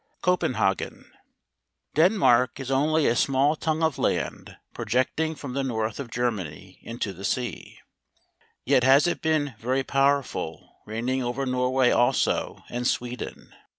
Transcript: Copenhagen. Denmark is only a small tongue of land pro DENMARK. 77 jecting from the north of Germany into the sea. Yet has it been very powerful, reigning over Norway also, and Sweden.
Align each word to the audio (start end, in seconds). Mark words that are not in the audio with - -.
Copenhagen. 0.23 1.11
Denmark 1.93 2.59
is 2.59 2.71
only 2.71 3.05
a 3.05 3.15
small 3.15 3.55
tongue 3.55 3.83
of 3.83 3.99
land 3.99 4.57
pro 4.73 4.83
DENMARK. 4.83 4.87
77 5.13 5.35
jecting 5.35 5.37
from 5.37 5.53
the 5.53 5.63
north 5.63 5.99
of 5.99 6.09
Germany 6.09 6.79
into 6.81 7.13
the 7.13 7.23
sea. 7.23 7.77
Yet 8.65 8.83
has 8.83 9.05
it 9.05 9.21
been 9.21 9.53
very 9.59 9.83
powerful, 9.83 10.75
reigning 10.87 11.21
over 11.21 11.45
Norway 11.45 11.91
also, 11.91 12.63
and 12.67 12.87
Sweden. 12.87 13.53